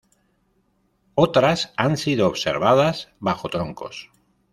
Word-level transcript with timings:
Otras 1.13 1.73
han 1.77 1.95
sido 1.95 2.25
observadas 2.25 3.09
bajo 3.19 3.49
troncos. 3.49 4.09